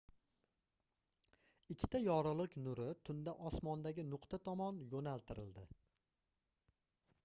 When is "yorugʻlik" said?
2.05-2.55